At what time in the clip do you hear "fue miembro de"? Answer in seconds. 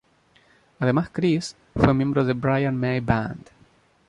1.75-2.33